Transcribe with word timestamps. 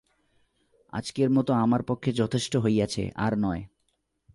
আজকের 0.93 1.29
মতো 1.29 1.53
আমার 1.53 1.83
পক্ষে 1.83 2.11
যথেষ্ট 2.13 2.57
হইয়াছে, 2.57 3.11
আর 3.15 3.33
নয়। 3.37 3.63